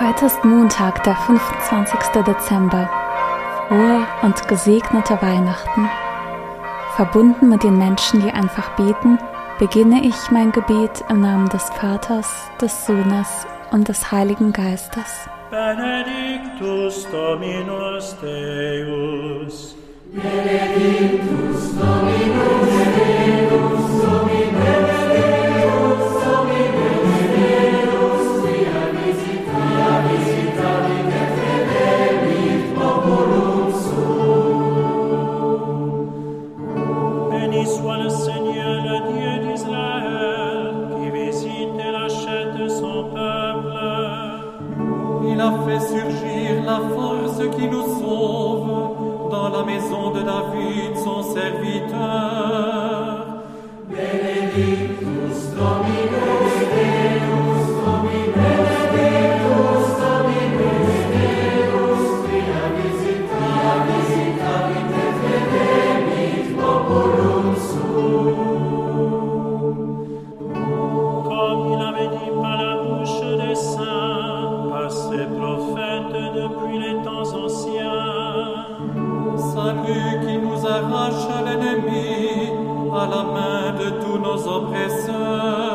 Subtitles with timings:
[0.00, 2.22] Heute ist Montag, der 25.
[2.24, 2.88] Dezember.
[3.66, 5.90] Frohe und gesegnete Weihnachten.
[6.94, 9.18] Verbunden mit den Menschen, die einfach beten,
[9.58, 15.28] beginne ich mein Gebet im Namen des Vaters, des Sohnes und des Heiligen Geistes.
[15.50, 19.74] Benedictus Dominus Deus.
[20.12, 26.17] Benedictus Dominus Deus, Dominus Deus,
[80.22, 82.50] Qui nous arrache l'ennemi,
[82.92, 85.67] à la main de tous nos oppresseurs.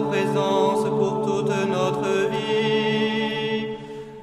[0.00, 3.76] Présence pour toute notre vie.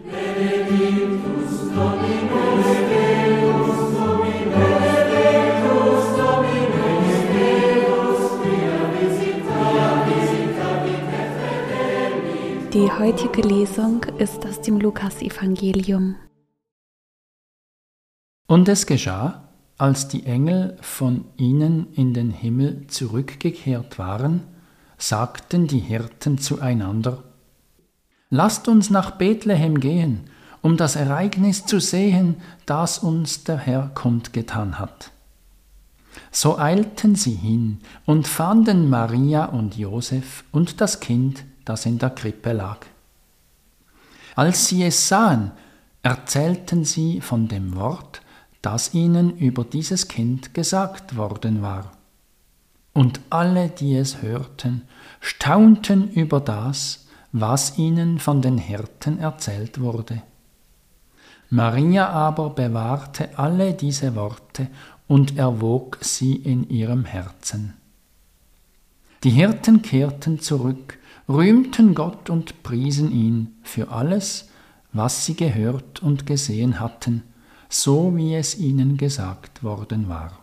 [0.05, 12.69] Benedictus Dominus Deus, Dominus Deus, Dominus Deus, via visita, via visita, via fideli.
[12.71, 16.15] Die heutige Lesung ist aus dem Lukasevangelium.
[18.47, 24.54] Und es geschah, als die Engel von ihnen in den Himmel zurückgekehrt waren,
[24.97, 27.23] sagten die Hirten zueinander,
[28.29, 30.29] Lasst uns nach Bethlehem gehen,
[30.61, 35.11] um das Ereignis zu sehen, das uns der Herr kundgetan hat.
[36.31, 42.09] So eilten sie hin und fanden Maria und Josef und das Kind, das in der
[42.09, 42.79] Krippe lag.
[44.35, 45.51] Als sie es sahen,
[46.03, 48.21] erzählten sie von dem Wort,
[48.61, 51.94] das ihnen über dieses Kind gesagt worden war.
[52.95, 54.83] Und alle, die es hörten,
[55.19, 60.23] staunten über das, was ihnen von den Hirten erzählt wurde.
[61.49, 64.67] Maria aber bewahrte alle diese Worte
[65.07, 67.73] und erwog sie in ihrem Herzen.
[69.25, 74.47] Die Hirten kehrten zurück, rühmten Gott und priesen ihn für alles,
[74.93, 77.23] was sie gehört und gesehen hatten,
[77.67, 80.39] so wie es ihnen gesagt worden war.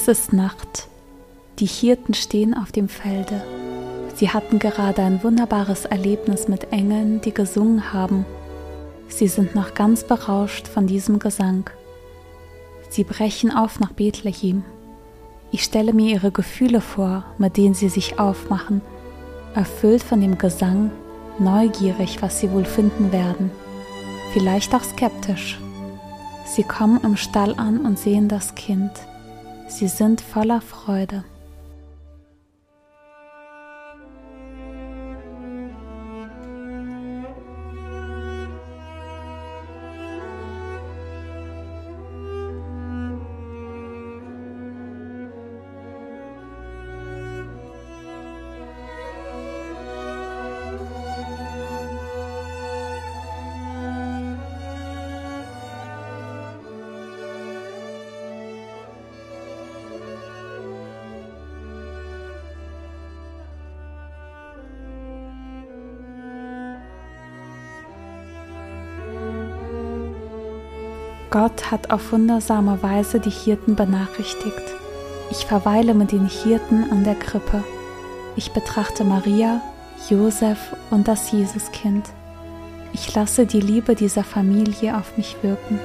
[0.00, 0.86] Es ist Nacht.
[1.58, 3.42] Die Hirten stehen auf dem Felde.
[4.14, 8.24] Sie hatten gerade ein wunderbares Erlebnis mit Engeln, die gesungen haben.
[9.08, 11.68] Sie sind noch ganz berauscht von diesem Gesang.
[12.90, 14.64] Sie brechen auf nach Bethlehem.
[15.50, 18.82] Ich stelle mir ihre Gefühle vor, mit denen sie sich aufmachen,
[19.54, 20.92] erfüllt von dem Gesang,
[21.40, 23.50] neugierig, was sie wohl finden werden,
[24.32, 25.58] vielleicht auch skeptisch.
[26.46, 28.92] Sie kommen im Stall an und sehen das Kind.
[29.68, 31.24] Sie sind voller Freude.
[71.38, 74.60] Gott hat auf wundersame Weise die Hirten benachrichtigt.
[75.30, 77.62] Ich verweile mit den Hirten an der Krippe.
[78.34, 79.60] Ich betrachte Maria,
[80.08, 80.58] Josef
[80.90, 82.08] und das Jesuskind.
[82.92, 85.78] Ich lasse die Liebe dieser Familie auf mich wirken.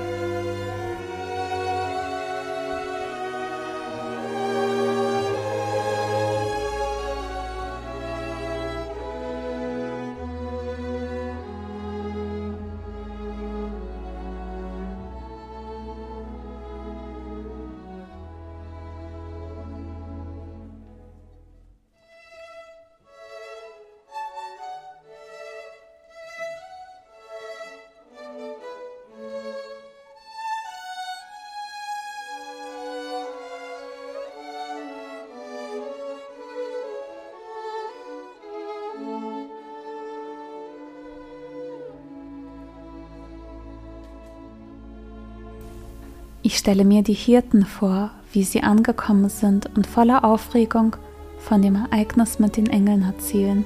[46.45, 50.97] Ich stelle mir die Hirten vor, wie sie angekommen sind und voller Aufregung
[51.39, 53.63] von dem Ereignis mit den Engeln erzählen.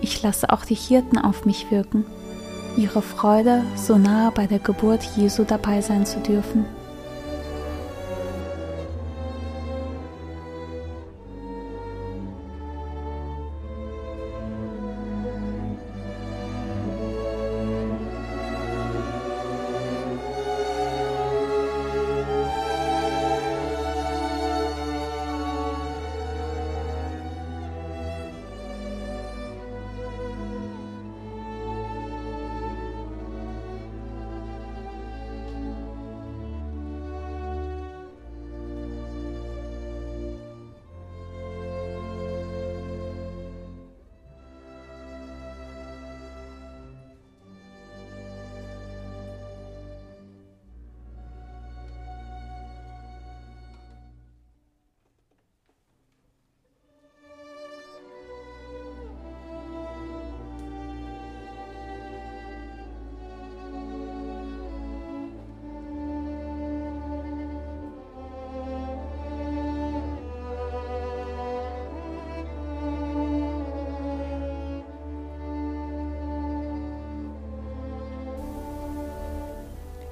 [0.00, 2.06] Ich lasse auch die Hirten auf mich wirken,
[2.78, 6.64] ihre Freude, so nahe bei der Geburt Jesu dabei sein zu dürfen.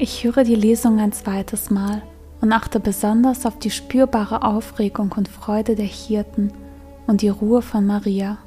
[0.03, 2.01] Ich höre die Lesung ein zweites Mal
[2.41, 6.55] und achte besonders auf die spürbare Aufregung und Freude der Hirten
[7.07, 8.39] und die Ruhe von Maria.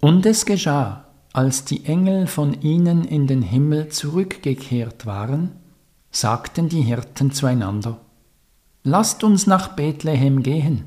[0.00, 1.04] Und es geschah,
[1.34, 5.52] als die Engel von ihnen in den Himmel zurückgekehrt waren,
[6.10, 7.98] sagten die Hirten zueinander,
[8.82, 10.84] Lasst uns nach Bethlehem gehen,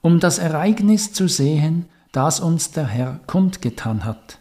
[0.00, 4.39] um das Ereignis zu sehen, das uns der Herr kundgetan hat.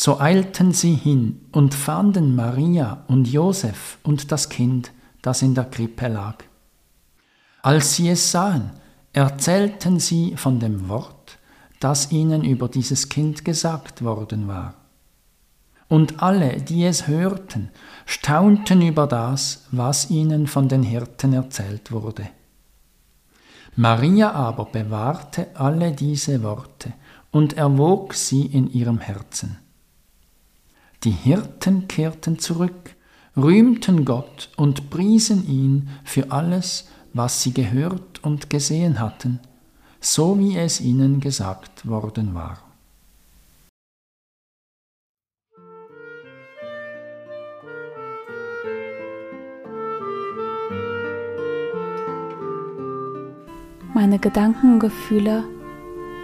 [0.00, 4.92] So eilten sie hin und fanden Maria und Josef und das Kind,
[5.22, 6.36] das in der Krippe lag.
[7.62, 8.70] Als sie es sahen,
[9.12, 11.38] erzählten sie von dem Wort,
[11.80, 14.74] das ihnen über dieses Kind gesagt worden war.
[15.88, 17.70] Und alle, die es hörten,
[18.06, 22.28] staunten über das, was ihnen von den Hirten erzählt wurde.
[23.74, 26.92] Maria aber bewahrte alle diese Worte
[27.32, 29.58] und erwog sie in ihrem Herzen.
[31.04, 32.96] Die Hirten kehrten zurück,
[33.36, 39.38] rühmten Gott und priesen ihn für alles, was sie gehört und gesehen hatten,
[40.00, 42.58] so wie es ihnen gesagt worden war.
[53.94, 55.44] Meine Gedanken und Gefühle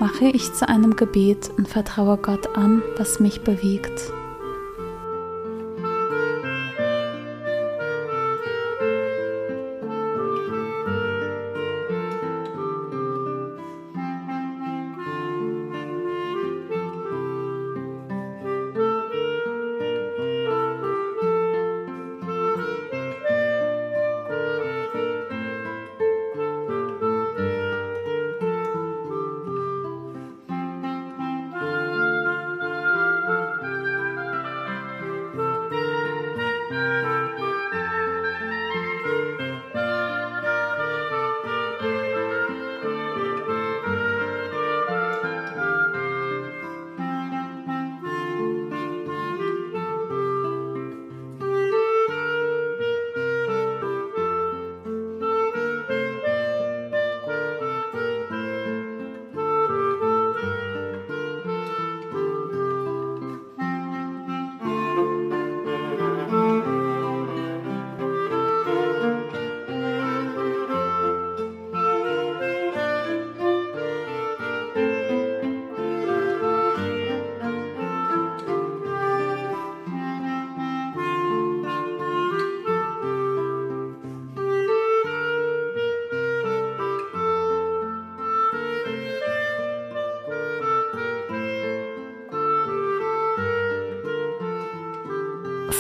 [0.01, 4.13] mache ich zu einem Gebet und vertraue Gott an, was mich bewegt.